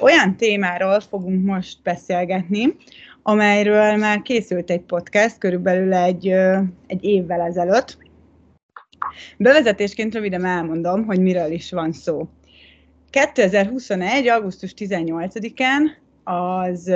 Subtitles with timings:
[0.00, 2.76] Olyan témáról fogunk most beszélgetni,
[3.22, 6.28] amelyről már készült egy podcast körülbelül egy,
[6.86, 7.98] egy évvel ezelőtt.
[9.36, 12.28] Bevezetésként röviden elmondom, hogy miről is van szó.
[13.10, 14.28] 2021.
[14.28, 15.80] augusztus 18-án
[16.24, 16.86] az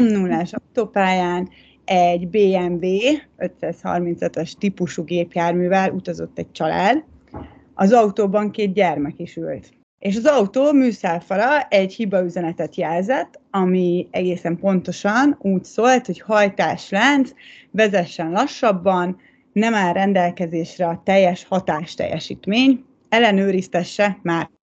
[0.00, 1.48] m 0 autópályán
[1.84, 2.98] egy BMW
[3.38, 7.04] 535-ös típusú gépjárművel utazott egy család.
[7.74, 9.72] Az autóban két gyermek is ült.
[10.04, 17.30] És az autó műszálfala egy hibaüzenetet jelzett, ami egészen pontosan úgy szólt, hogy hajtáslánc,
[17.70, 19.20] vezessen lassabban,
[19.52, 24.18] nem áll rendelkezésre a teljes hatásteljesítmény, ellenőriztesse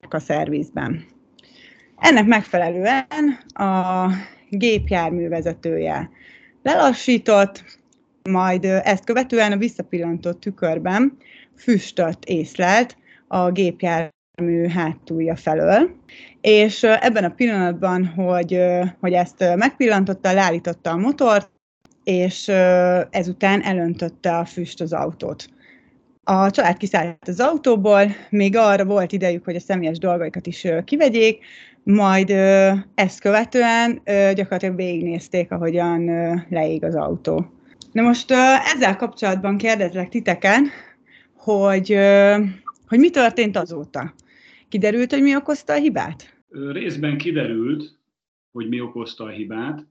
[0.09, 1.05] a szervizben.
[1.97, 4.09] Ennek megfelelően a
[4.51, 6.11] gépjármű vezetője
[6.63, 7.65] lelassított,
[8.23, 11.17] majd ezt követően a visszapillantott tükörben
[11.57, 12.97] füstöt észlelt
[13.29, 15.91] a gépjármű jármű hátulja felől,
[16.41, 18.61] és ebben a pillanatban, hogy,
[19.01, 21.51] hogy ezt megpillantotta, leállította a motort,
[22.05, 22.49] és
[23.11, 25.47] ezután elöntötte a füst az autót.
[26.25, 31.45] A család kiszállt az autóból, még arra volt idejük, hogy a személyes dolgaikat is kivegyék,
[31.83, 32.31] majd
[32.95, 34.01] ezt követően
[34.35, 36.05] gyakorlatilag végignézték, ahogyan
[36.51, 37.47] leég az autó.
[37.93, 38.31] Na most
[38.75, 40.67] ezzel kapcsolatban kérdezlek titeken,
[41.37, 41.99] hogy,
[42.87, 44.15] hogy mi történt azóta.
[44.69, 46.43] Kiderült, hogy mi okozta a hibát?
[46.49, 47.99] Részben kiderült,
[48.51, 49.87] hogy mi okozta a hibát.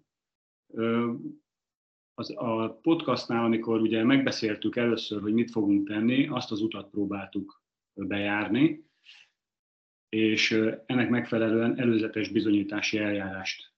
[2.13, 7.63] Az, a podcastnál, amikor ugye megbeszéltük először, hogy mit fogunk tenni, azt az utat próbáltuk
[7.94, 8.85] bejárni,
[10.09, 10.52] és
[10.85, 13.73] ennek megfelelően előzetes bizonyítási eljárást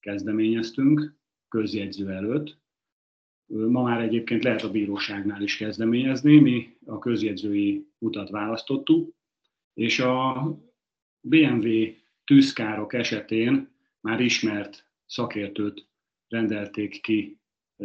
[0.00, 1.16] kezdeményeztünk
[1.48, 2.58] közjegyző előtt.
[3.46, 9.14] Ma már egyébként lehet a bíróságnál is kezdeményezni, mi a közjegyzői utat választottuk,
[9.74, 10.42] és a
[11.20, 11.92] BMW
[12.24, 13.68] tűzkárok esetén
[14.00, 15.86] már ismert szakértőt
[16.28, 17.38] rendelték ki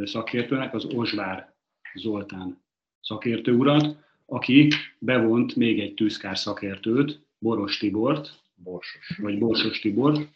[0.03, 1.53] szakértőnek, az Ozsvár
[1.93, 2.61] Zoltán
[3.01, 4.67] szakértő urat, aki
[4.97, 9.17] bevont még egy tűzkár szakértőt, Boros Tibort, Borsos.
[9.21, 10.29] vagy Borsos Tibort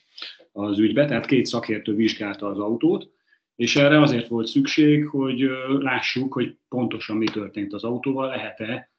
[0.51, 3.12] az ügybe, tehát két szakértő vizsgálta az autót,
[3.55, 5.49] és erre azért volt szükség, hogy
[5.79, 8.91] lássuk, hogy pontosan mi történt az autóval, lehet-e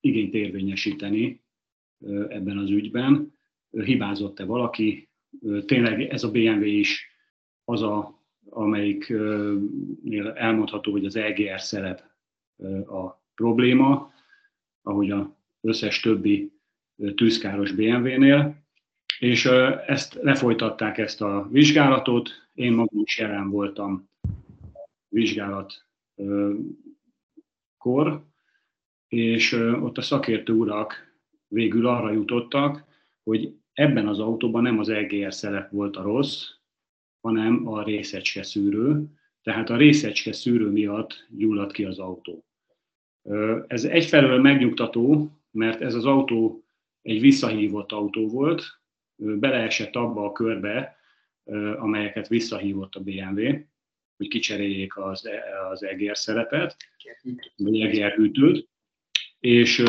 [0.00, 1.42] igényt érvényesíteni
[2.28, 3.32] ebben az ügyben.
[3.70, 5.08] Hibázott-e valaki?
[5.64, 7.06] Tényleg ez a BMW is
[7.64, 9.12] az, a, amelyik
[10.34, 12.04] elmondható, hogy az EGR szerep
[12.86, 14.12] a probléma,
[14.82, 15.26] ahogy az
[15.60, 16.52] összes többi
[17.14, 18.66] tűzkáros BMW-nél,
[19.18, 19.44] és
[19.86, 24.08] ezt lefolytatták ezt a vizsgálatot, én magam is jelen voltam
[25.08, 25.86] vizsgálat
[27.78, 28.26] kor,
[29.08, 31.16] és ott a szakértő urak
[31.48, 32.84] végül arra jutottak,
[33.22, 36.50] hogy ebben az autóban nem az EGR szelep volt a rossz,
[37.20, 39.04] hanem a részecske szűrő,
[39.42, 42.44] tehát a részecske szűrő miatt gyulladt ki az autó.
[43.66, 46.64] Ez egyfelől megnyugtató, mert ez az autó
[47.02, 48.78] egy visszahívott autó volt,
[49.18, 50.96] beleesett abba a körbe,
[51.76, 53.42] amelyeket visszahívott a BMW,
[54.16, 55.28] hogy kicseréljék az,
[55.70, 56.76] az EGR szerepet,
[57.56, 58.68] vagy hűtőt,
[59.40, 59.84] és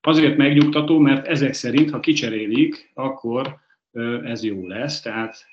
[0.00, 3.58] azért megnyugtató, mert ezek szerint, ha kicserélik, akkor
[4.24, 5.46] ez jó lesz, tehát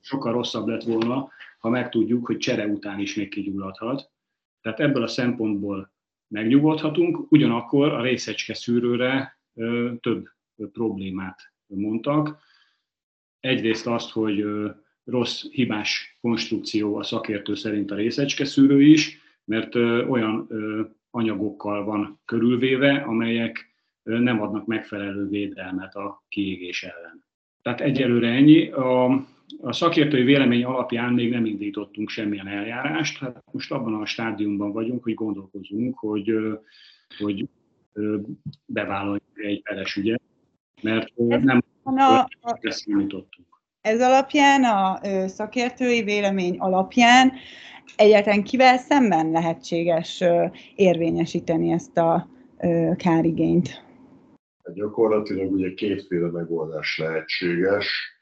[0.00, 4.10] sokkal rosszabb lett volna, ha megtudjuk, hogy csere után is még kigyulladhat.
[4.60, 5.92] Tehát ebből a szempontból
[6.28, 9.38] megnyugodhatunk, ugyanakkor a részecske szűrőre
[10.00, 10.28] több
[10.72, 12.38] problémát mondtak.
[13.40, 14.44] Egyrészt azt, hogy
[15.04, 19.74] rossz, hibás konstrukció a szakértő szerint a részecske szűrő is, mert
[20.08, 20.48] olyan
[21.10, 27.24] anyagokkal van körülvéve, amelyek nem adnak megfelelő védelmet a kiégés ellen.
[27.62, 28.70] Tehát egyelőre ennyi.
[28.70, 29.04] A,
[29.60, 33.18] a szakértői vélemény alapján még nem indítottunk semmilyen eljárást.
[33.18, 36.34] Hát most abban a stádiumban vagyunk, hogy gondolkozunk, hogy,
[37.18, 37.48] hogy
[38.66, 40.22] bevállaljuk egy peres ügyet,
[40.82, 42.28] mert nem a,
[42.60, 43.46] ezt indítottunk.
[43.80, 47.32] Ez alapján, a szakértői vélemény alapján
[47.96, 50.24] egyáltalán kivel szemben lehetséges
[50.74, 52.28] érvényesíteni ezt a
[52.96, 53.84] kárigényt?
[54.64, 58.12] Hát gyakorlatilag ugye kétféle megoldás lehetséges.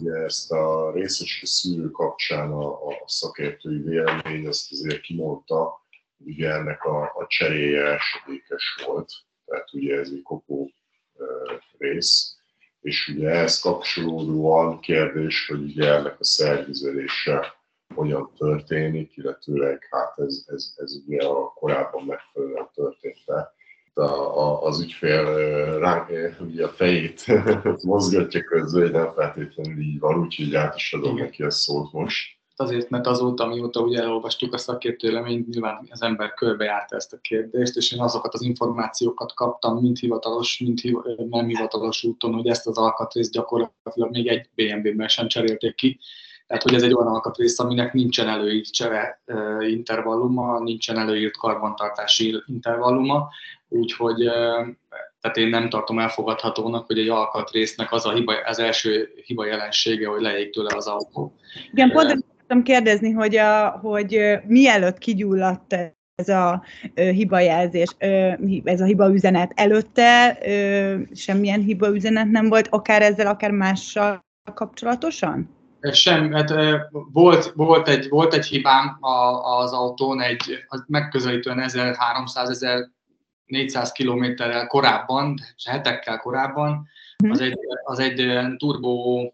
[0.00, 5.86] Ugye ezt a részecske szűrő kapcsán a, a szakértői vélemény azt azért kimondta,
[6.18, 9.12] hogy ugye ennek a, a cseréje esedékes volt,
[9.44, 10.70] tehát ugye ez egy kopó
[11.78, 12.36] rész,
[12.80, 17.60] és ugye ehhez kapcsolódóan kérdés, hogy ugye ennek a szervizelése
[17.94, 23.54] hogyan történik, illetőleg hát ez, ez, ez ugye a korábban megfelelően történt le.
[23.94, 24.02] a,
[24.38, 25.24] a, az ügyfél
[25.78, 26.08] ránk,
[26.40, 27.26] ugye a fejét
[27.82, 32.40] mozgatja közben, hogy nem feltétlenül így van, úgyhogy át is adom neki a szót most.
[32.56, 37.76] Azért, mert azóta, mióta ugye elolvastuk a szakértőleményt, nyilván az ember körbejárta ezt a kérdést,
[37.76, 42.66] és én azokat az információkat kaptam, mind hivatalos, mind hiv- nem hivatalos úton, hogy ezt
[42.66, 45.98] az alkatrészt gyakorlatilag még egy BMW-ben sem cserélték ki,
[46.46, 49.22] tehát, hogy ez egy olyan alkatrész, aminek nincsen előírt csere
[49.60, 53.28] intervalluma, nincsen előírt karbantartási intervalluma,
[53.68, 54.18] úgyhogy
[55.20, 60.08] tehát én nem tartom elfogadhatónak, hogy egy alkatrésznek az a hiba, az első hiba jelensége,
[60.08, 61.34] hogy leég tőle az autó.
[61.70, 65.76] Igen, pont akartam kérdezni, hogy, a, hogy mielőtt kigyulladt
[66.14, 66.62] ez a
[66.94, 67.96] hibajelzés,
[68.64, 70.38] ez a hiba üzenet előtte
[71.14, 75.60] semmilyen hiba üzenet nem volt, akár ezzel, akár mással kapcsolatosan?
[75.92, 76.52] Sem, hát
[77.12, 78.96] volt, volt, egy, volt egy hibám
[79.42, 86.86] az autón, egy az megközelítően 1300-1400 kilométerrel korábban, hetekkel korábban,
[87.22, 87.32] mhm.
[87.32, 89.30] az egy, az egy turbo,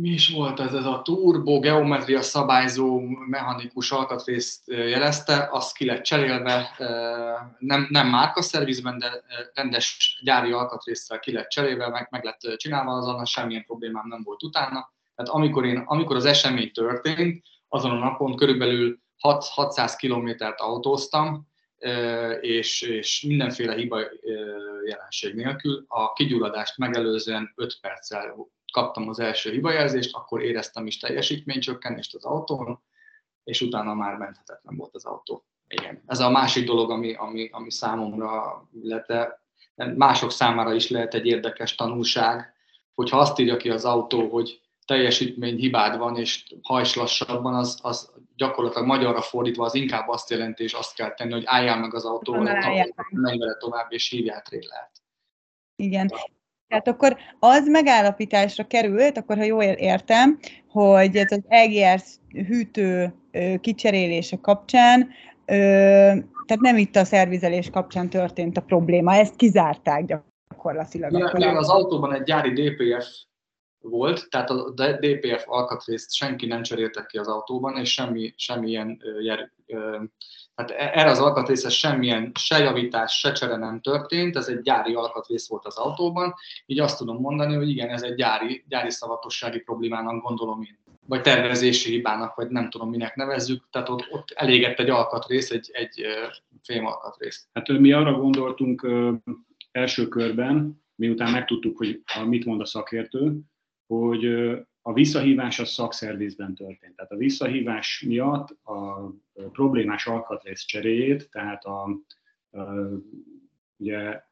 [0.00, 6.02] mi is volt ez, ez a turbo geometria szabályzó mechanikus alkatrészt jelezte, az ki lett
[6.02, 6.70] cserélve,
[7.58, 9.22] nem, nem márkaszervizben, de
[9.54, 14.42] rendes gyári alkatrészsel ki lett cserélve, meg, meg lett csinálva, azon semmilyen problémám nem volt
[14.42, 20.60] utána tehát amikor, én, amikor az esemény történt, azon a napon körülbelül 6, 600 kilométert
[20.60, 21.48] autóztam,
[22.40, 24.00] és, és mindenféle hiba
[24.86, 25.84] jelenség nélkül.
[25.88, 32.82] A kigyulladást megelőzően 5 perccel kaptam az első hibajelzést, akkor éreztem is teljesítménycsökkenést az autón,
[33.44, 35.44] és utána már menthetetlen volt az autó.
[35.68, 36.02] Igen.
[36.06, 39.42] Ez a másik dolog, ami, ami, ami számomra, illetve
[39.96, 42.54] mások számára is lehet egy érdekes tanulság,
[42.94, 48.12] hogyha azt írja ki az autó, hogy teljesítmény hibád van, és hajts lassabban, az, az
[48.36, 52.04] gyakorlatilag magyarra fordítva az inkább azt jelenti, és azt kell tenni, hogy álljál meg az
[52.04, 52.42] autóval,
[53.10, 55.02] menj vele tovább, és hívjál trélert.
[55.76, 56.10] Igen.
[56.68, 60.38] Tehát akkor az megállapításra került, akkor ha jól értem,
[60.68, 62.00] hogy ez az EGR
[62.46, 63.14] hűtő
[63.60, 65.08] kicserélése kapcsán,
[65.44, 71.34] tehát nem itt a szervizelés kapcsán történt a probléma, ezt kizárták gyakorlatilag.
[71.36, 73.06] Igen, az autóban egy gyári DPF
[73.80, 74.70] volt, tehát a
[75.00, 79.02] DPF alkatrészt senki nem cseréltek ki az autóban, és semmi, semmilyen
[80.58, 84.94] tehát e, erre az alkatrészre semmilyen se javítás, se csere nem történt, ez egy gyári
[84.94, 86.34] alkatrész volt az autóban,
[86.66, 91.22] így azt tudom mondani, hogy igen, ez egy gyári, gyári szavatossági problémának gondolom én vagy
[91.22, 96.06] tervezési hibának, vagy nem tudom minek nevezzük, tehát ott, ott elégett egy alkatrész, egy, egy
[96.62, 97.48] fém alkatrész.
[97.52, 98.86] Hát mi arra gondoltunk
[99.70, 103.40] első körben, miután megtudtuk, hogy mit mond a szakértő,
[103.86, 104.24] hogy
[104.88, 106.96] a visszahívás a szakszervizben történt.
[106.96, 109.10] Tehát a visszahívás miatt a
[109.52, 112.62] problémás alkatrész cseréjét, tehát a, a
[113.76, 114.22] ugye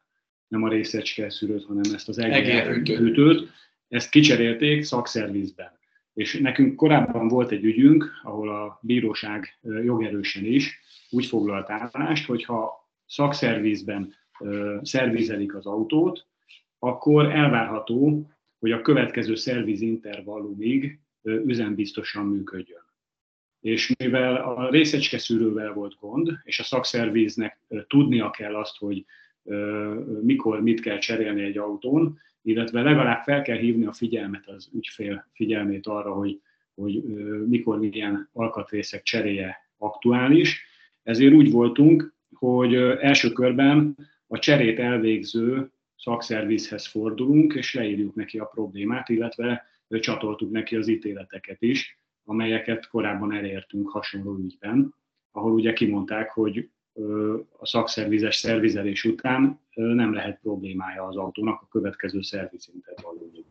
[0.47, 3.49] nem a részecske szűrőt, hanem ezt az egérhűtőt,
[3.87, 5.71] ezt kicserélték szakszervizben.
[6.13, 12.89] És nekünk korábban volt egy ügyünk, ahol a bíróság jogerősen is úgy foglalt állást, hogyha
[13.05, 14.13] szakszervizben
[14.81, 16.27] szervizelik az autót,
[16.79, 22.85] akkor elvárható, hogy a következő szerviz intervallumig üzembiztosan működjön.
[23.59, 29.05] És mivel a részecske szűrővel volt gond, és a szakszerviznek tudnia kell azt, hogy
[30.21, 35.27] mikor mit kell cserélni egy autón, illetve legalább fel kell hívni a figyelmet, az ügyfél
[35.33, 36.41] figyelmét arra, hogy,
[36.75, 37.03] hogy
[37.47, 40.65] mikor milyen alkatrészek cseréje aktuális.
[41.03, 43.95] Ezért úgy voltunk, hogy első körben
[44.27, 51.61] a cserét elvégző szakszervizhez fordulunk, és leírjuk neki a problémát, illetve csatoltuk neki az ítéleteket
[51.61, 54.93] is, amelyeket korábban elértünk hasonló ügyben,
[55.31, 56.69] ahol ugye kimondták, hogy
[57.57, 63.45] a szakszervizes szervizelés után nem lehet problémája az autónak a következő szervizintervallumig.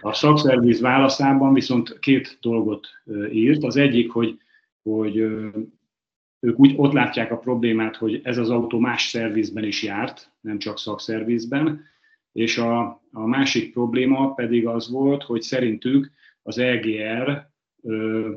[0.00, 2.86] A szakszerviz válaszában viszont két dolgot
[3.32, 3.64] írt.
[3.64, 4.38] Az egyik, hogy,
[4.82, 5.24] hogy
[6.42, 10.58] ők úgy ott látják a problémát, hogy ez az autó más szervizben is járt, nem
[10.58, 11.84] csak szakszervizben,
[12.32, 12.80] és a,
[13.12, 16.10] a másik probléma pedig az volt, hogy szerintük
[16.42, 17.46] az EGR
[17.82, 18.30] ö,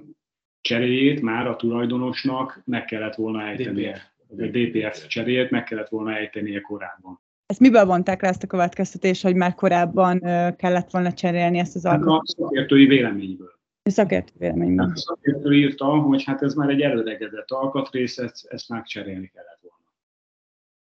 [0.62, 4.14] cseréjét már a tulajdonosnak meg kellett volna ejtenie.
[4.28, 7.20] A DPF cseréjét meg kellett volna ejtenie korábban.
[7.46, 10.20] Ezt miből vonták le ezt a következtetést, hogy már korábban
[10.56, 12.22] kellett volna cserélni ezt az alkalmat?
[12.22, 13.55] A szakértői véleményből.
[13.88, 14.92] A szakértő véleményben.
[14.92, 19.60] A szakértő írta, hogy hát ez már egy előregedett alkatrész, ezt, ezt már cserélni kellett
[19.62, 19.86] volna.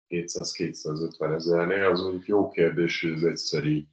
[0.09, 3.85] 200-250 ezernél, az mondjuk jó kérdés, hogy ez egyszerű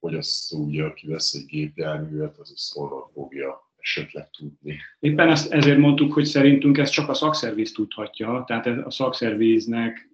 [0.00, 4.76] azt ugye, aki vesz egy gépjárművet, az ezt honnan fogja esetleg tudni.
[4.98, 10.10] Éppen ezt, ezért mondtuk, hogy szerintünk ezt csak a szakszerviz tudhatja, tehát a szakszerviznek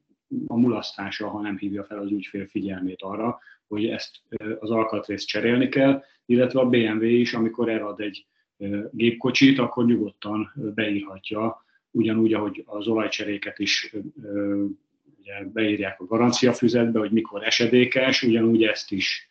[0.46, 4.20] a mulasztása, ha nem hívja fel az ügyfél figyelmét arra, hogy ezt
[4.58, 8.26] az alkatrészt cserélni kell, illetve a BMW is, amikor elad egy
[8.90, 13.94] gépkocsit, akkor nyugodtan beírhatja, ugyanúgy, ahogy az olajcseréket is
[15.20, 19.28] ugye beírják a garanciafüzetbe, hogy mikor esedékes, ugyanúgy ezt is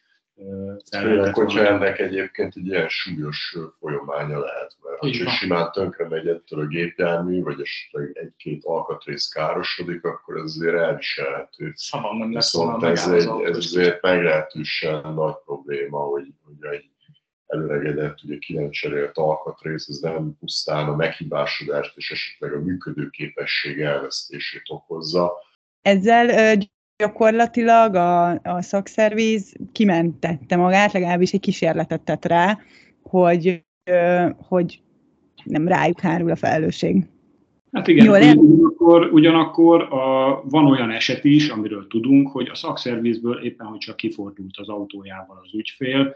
[0.92, 6.28] Főleg, hogyha ennek egyébként egy ilyen súlyos folyamánya lehet, mert ha csak simán tönkre megy
[6.28, 11.74] ettől a gépjármű, vagy esetleg egy-két alkatrész károsodik, akkor ez azért elviselhető.
[12.28, 16.90] Viszont ez, egy, ez azért meglehetősen nagy probléma, hogy, hogy egy
[17.48, 23.80] előregedett, ugye ki nem cserélt alkatrész, ez nem pusztán a meghibásodást és esetleg a működőképesség
[23.80, 25.34] elvesztését okozza.
[25.82, 26.58] Ezzel
[26.98, 32.60] gyakorlatilag a, a szakszervíz kimentette magát, legalábbis egy kísérletet tett rá,
[33.02, 33.64] hogy,
[34.48, 34.82] hogy
[35.44, 37.06] nem rájuk hárul a felelősség.
[37.72, 43.44] Hát igen, Jól ugyanakkor, ugyanakkor a, van olyan eset is, amiről tudunk, hogy a szakszervizből
[43.44, 46.16] éppen, hogy csak kifordult az autójával az ügyfél,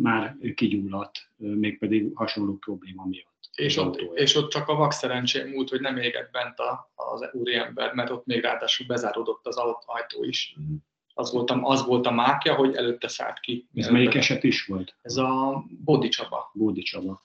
[0.00, 3.28] már kigyulladt, mégpedig hasonló probléma miatt.
[3.54, 7.28] És ott, és ott csak a vak szerencsém múlt, hogy nem égett bent a, az
[7.32, 10.56] úriember, mert ott még ráadásul bezáródott az ajtó is.
[10.60, 10.74] Mm.
[11.14, 13.68] Az, volt a, az volt a mákja, hogy előtte szállt ki.
[13.74, 14.94] Ez melyik eset is volt?
[15.02, 16.50] Ez a Bódi Csaba.
[16.54, 17.22] Bódi Csaba.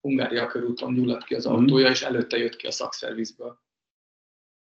[0.00, 1.52] Hungária körúton gyulladt ki az mm.
[1.52, 3.60] autója, és előtte jött ki a szakszervizből.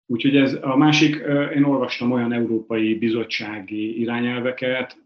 [0.05, 1.15] Úgyhogy ez a másik,
[1.55, 4.97] én olvastam olyan európai bizottsági irányelveket,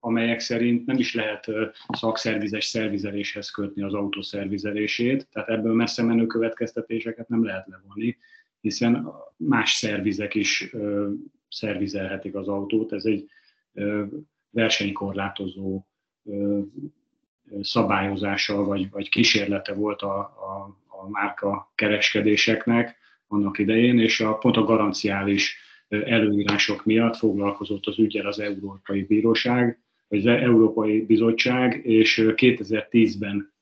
[0.00, 1.46] amelyek szerint nem is lehet
[1.88, 8.16] szakszervizes szervizeléshez kötni az autó szervizelését, tehát ebből messze menő következtetéseket nem lehet levonni,
[8.60, 10.74] hiszen más szervizek is
[11.48, 12.92] szervizelhetik az autót.
[12.92, 13.30] Ez egy
[14.50, 15.86] versenykorlátozó
[17.60, 24.56] szabályozása vagy, vagy kísérlete volt a, a, a márka kereskedéseknek annak idején, és a, pont
[24.56, 29.80] a garanciális előírások miatt foglalkozott az ügyel az Európai Bíróság,
[30.18, 33.52] az Európai Bizottság, és 2010-ben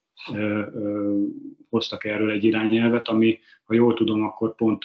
[1.69, 4.85] hoztak erről egy irányelvet, ami, ha jól tudom, akkor pont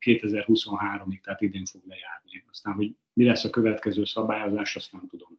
[0.00, 2.44] 2023-ig, tehát idén fog lejárni.
[2.50, 5.38] Aztán, hogy mi lesz a következő szabályozás, azt nem tudom.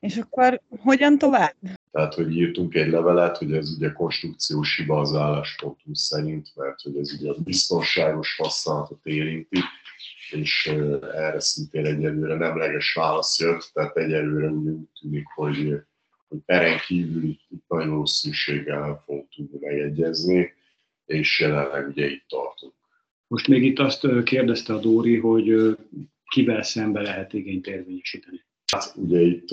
[0.00, 1.54] És akkor hogyan tovább?
[1.90, 6.96] Tehát, hogy írtunk egy levelet, hogy ez ugye konstrukciós hiba az álláspontunk szerint, mert hogy
[6.96, 9.58] ez ugye a biztonságos használatot érinti,
[10.30, 10.66] és
[11.12, 15.82] erre szintén egyelőre nemleges válasz jött, tehát egyelőre úgy tűnik, hogy,
[16.28, 20.52] hogy peren kívül itt, itt nagy valószínűséggel nem fogunk tudni megegyezni,
[21.06, 22.74] és jelenleg ugye itt tartunk.
[23.26, 25.76] Most még itt azt kérdezte a Dóri, hogy
[26.28, 28.46] kivel szembe lehet igényt érvényesíteni.
[28.72, 29.50] Hát ugye itt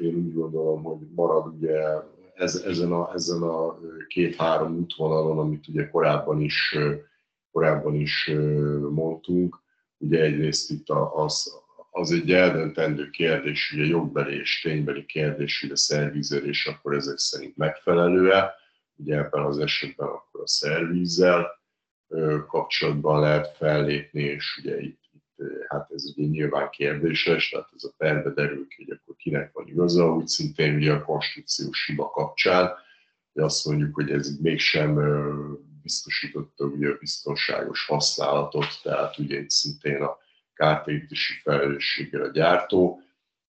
[0.00, 1.80] én úgy gondolom, hogy marad ugye
[2.34, 6.76] ez, ezen a, ezen a két-három útvonalon, amit ugye korábban is,
[7.52, 8.30] korábban is
[8.90, 9.60] mondtunk,
[9.98, 15.76] Ugye egyrészt itt az, az egy eldöntendő kérdés, ugye jogbeli és ténybeli kérdés, hogy a
[15.76, 18.54] szervizelés akkor ezek szerint megfelelő-e.
[18.96, 21.46] Ugye ebben az esetben akkor a szervízzel
[22.46, 27.94] kapcsolatban lehet fellépni, és ugye itt, itt hát ez ugye nyilván kérdéses, tehát ez a
[27.96, 32.70] perbe derül ki, hogy akkor kinek van igaza, úgy szintén ugye a konstrukciós hiba kapcsán,
[33.32, 34.98] hogy azt mondjuk, hogy ez mégsem
[35.88, 40.18] biztosította ugye a biztonságos használatot, tehát ugye itt szintén a
[40.54, 43.02] kártérítési felelősséggel a gyártó,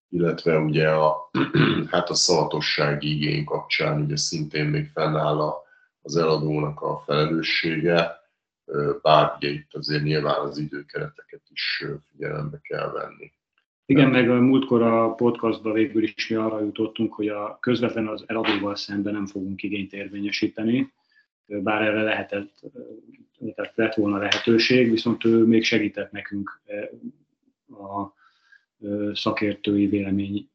[0.10, 1.30] illetve ugye a,
[1.92, 5.62] hát a szavatossági igény kapcsán ugye szintén még fennáll a,
[6.02, 8.18] az eladónak a felelőssége,
[9.02, 13.32] bár ugye itt azért nyilván az időkereteket is figyelembe kell venni.
[13.86, 18.24] Igen, meg a múltkor a podcastban végül is mi arra jutottunk, hogy a közvetlen az
[18.28, 20.92] eladóval szemben nem fogunk igényt érvényesíteni,
[21.50, 22.60] bár erre lehetett,
[23.56, 26.62] tehát lett volna lehetőség, viszont ő még segített nekünk
[27.68, 28.14] a
[29.14, 30.50] szakértői vélemény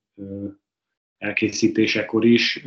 [1.18, 2.66] elkészítésekor is,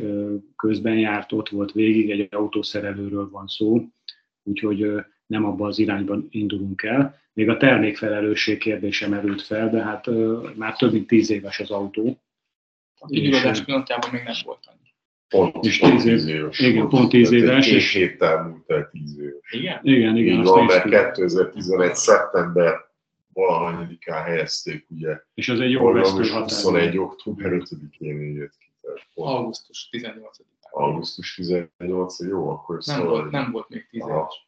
[0.56, 3.84] közben járt, ott volt végig, egy autószerelőről van szó,
[4.42, 7.20] úgyhogy nem abba az irányban indulunk el.
[7.32, 10.06] Még a termékfelelősség kérdése merült fel, de hát
[10.54, 12.20] már több mint tíz éves az autó.
[13.10, 14.77] Ügyadás pillanatában még nem volt annyi.
[15.28, 16.58] Pont, és pont tíz éves.
[16.58, 17.66] Igen, pont tíz éves.
[17.66, 19.50] Két héttel múlt el tíz éves.
[19.50, 19.80] Igen?
[19.82, 20.38] Igen, igen.
[20.38, 21.94] Így van, mert 2011.
[21.94, 22.74] szeptember
[23.32, 25.20] valahanyadikán helyezték, ugye.
[25.34, 26.42] És az egy jó vesztő határ.
[26.42, 26.98] 21.
[26.98, 28.66] október 5-én jött ki.
[29.14, 30.38] Augusztus 18
[30.70, 33.10] Augusztus 18 jó, akkor nem szóval...
[33.10, 34.46] Volt, nem volt még 10 éves.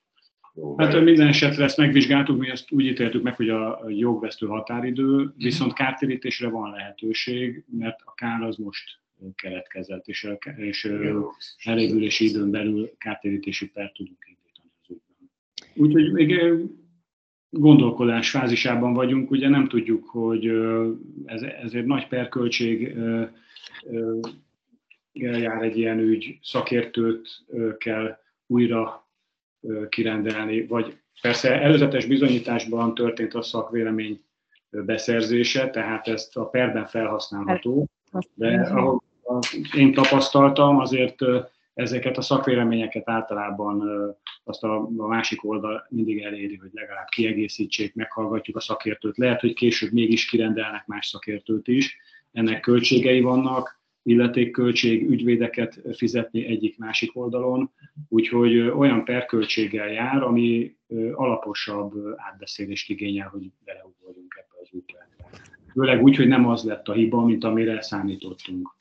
[0.54, 1.04] Jó, hát meg...
[1.04, 6.49] minden esetre ezt megvizsgáltuk, mi ezt úgy ítéltük meg, hogy a jogvesztő határidő, viszont kártérítésre
[6.49, 9.00] van lehetőség, mert a kár az most
[9.34, 10.92] keletkezett, és, és
[11.64, 15.30] elévülési időn belül kártérítési per tudunk indítani az ügyben.
[15.74, 16.58] Úgyhogy még
[17.50, 20.46] gondolkodás fázisában vagyunk, ugye nem tudjuk, hogy
[21.24, 22.96] ez, ezért nagy perköltség
[25.12, 27.44] jár egy ilyen ügy, szakértőt
[27.78, 29.08] kell újra
[29.88, 34.20] kirendelni, vagy persze előzetes bizonyításban történt a szakvélemény
[34.70, 37.88] beszerzése, tehát ezt a perben felhasználható,
[38.34, 38.98] de ahogy
[39.76, 41.16] én tapasztaltam, azért
[41.75, 43.82] ezeket a szakvéleményeket általában
[44.44, 49.16] azt a, másik oldal mindig eléri, hogy legalább kiegészítsék, meghallgatjuk a szakértőt.
[49.16, 51.96] Lehet, hogy később mégis kirendelnek más szakértőt is.
[52.32, 57.70] Ennek költségei vannak, illetékköltség, ügyvédeket fizetni egyik-másik oldalon,
[58.08, 60.76] úgyhogy olyan perköltséggel jár, ami
[61.12, 65.08] alaposabb átbeszélést igényel, hogy beleugorjunk ebbe az ügybe.
[65.72, 68.78] Főleg úgy, hogy nem az lett a hiba, mint amire számítottunk.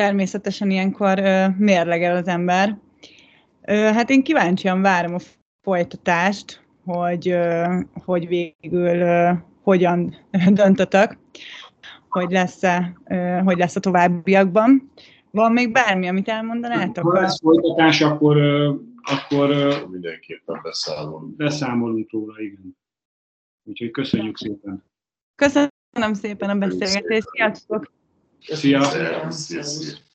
[0.00, 1.20] Természetesen ilyenkor
[1.58, 2.78] mérlegel az ember.
[3.66, 5.18] Hát én kíváncsian várom a
[5.62, 7.36] folytatást, hogy,
[8.04, 9.06] hogy végül
[9.62, 10.16] hogyan
[10.62, 11.18] döntötök
[12.08, 12.92] hogy lesz-e,
[13.44, 14.92] hogy lesz a továbbiakban.
[15.30, 17.04] Van még bármi, amit elmondanátok?
[17.04, 18.36] Ha lesz folytatás, akkor,
[19.02, 19.48] akkor
[19.90, 21.36] mindenképpen beszámolunk.
[21.36, 22.76] Beszámolunk róla, igen.
[23.64, 24.84] Úgyhogy köszönjük szépen.
[25.34, 27.28] Köszönöm szépen a beszélgetést.
[27.32, 27.98] Sziasztok!
[28.48, 28.74] Sim,
[29.32, 30.09] sim, sim.